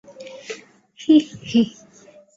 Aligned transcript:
হিহি। 1.01 1.61